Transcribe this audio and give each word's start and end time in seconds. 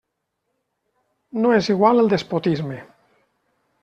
No 1.43 1.51
és 1.57 1.69
igual 1.73 2.03
el 2.05 2.09
despotisme. 2.13 2.79